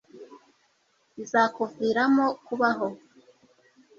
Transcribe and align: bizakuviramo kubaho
bizakuviramo 1.15 2.25
kubaho 2.45 2.87